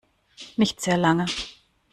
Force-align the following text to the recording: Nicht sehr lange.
Nicht 0.57 0.81
sehr 0.81 0.97
lange. 0.97 1.27